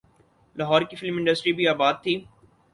[0.55, 2.13] لاہور کی film industry بھی آباد تھی۔